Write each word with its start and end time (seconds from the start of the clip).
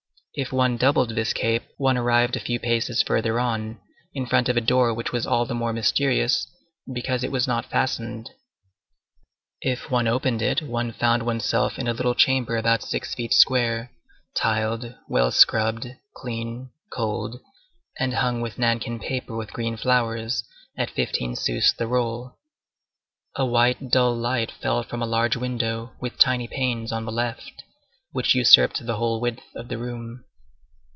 If 0.33 0.53
one 0.53 0.77
doubled 0.77 1.09
this 1.09 1.33
cape, 1.33 1.63
one 1.75 1.97
arrived 1.97 2.37
a 2.37 2.39
few 2.39 2.57
paces 2.57 3.03
further 3.03 3.37
on, 3.37 3.81
in 4.13 4.25
front 4.25 4.47
of 4.47 4.55
a 4.55 4.61
door 4.61 4.93
which 4.93 5.11
was 5.11 5.27
all 5.27 5.45
the 5.45 5.53
more 5.53 5.73
mysterious 5.73 6.47
because 6.93 7.21
it 7.25 7.33
was 7.33 7.49
not 7.49 7.65
fastened. 7.65 8.29
If 9.59 9.91
one 9.91 10.07
opened 10.07 10.41
it, 10.41 10.61
one 10.61 10.93
found 10.93 11.23
one's 11.23 11.43
self 11.43 11.77
in 11.77 11.85
a 11.89 11.93
little 11.93 12.15
chamber 12.15 12.55
about 12.55 12.81
six 12.81 13.13
feet 13.13 13.33
square, 13.33 13.91
tiled, 14.33 14.95
well 15.09 15.31
scrubbed, 15.31 15.85
clean, 16.15 16.69
cold, 16.93 17.41
and 17.99 18.13
hung 18.13 18.39
with 18.39 18.57
nankin 18.57 18.99
paper 19.01 19.35
with 19.35 19.51
green 19.51 19.75
flowers, 19.75 20.45
at 20.77 20.91
fifteen 20.91 21.35
sous 21.35 21.73
the 21.73 21.87
roll. 21.87 22.37
A 23.35 23.45
white, 23.45 23.91
dull 23.91 24.15
light 24.15 24.49
fell 24.49 24.81
from 24.83 25.01
a 25.01 25.05
large 25.05 25.35
window, 25.35 25.91
with 25.99 26.17
tiny 26.17 26.47
panes, 26.47 26.93
on 26.93 27.03
the 27.03 27.11
left, 27.11 27.63
which 28.13 28.35
usurped 28.35 28.85
the 28.85 28.97
whole 28.97 29.21
width 29.21 29.41
of 29.55 29.69
the 29.69 29.77
room. 29.77 30.21